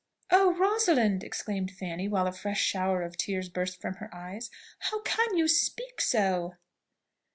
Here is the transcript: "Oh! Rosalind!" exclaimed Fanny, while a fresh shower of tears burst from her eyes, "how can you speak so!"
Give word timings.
"Oh! 0.31 0.53
Rosalind!" 0.55 1.23
exclaimed 1.23 1.69
Fanny, 1.69 2.07
while 2.07 2.25
a 2.25 2.31
fresh 2.31 2.59
shower 2.59 3.03
of 3.03 3.17
tears 3.17 3.49
burst 3.49 3.79
from 3.79 3.97
her 3.97 4.09
eyes, 4.11 4.49
"how 4.79 4.99
can 5.03 5.37
you 5.37 5.47
speak 5.47 6.01
so!" 6.01 6.55